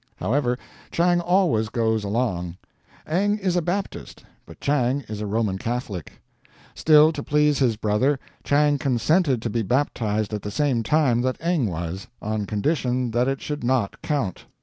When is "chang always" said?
0.89-1.69